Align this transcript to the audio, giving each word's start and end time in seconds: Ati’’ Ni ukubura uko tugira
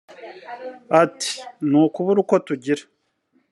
Ati’’ 1.01 1.31
Ni 1.69 1.77
ukubura 1.83 2.19
uko 2.23 2.35
tugira 2.47 2.83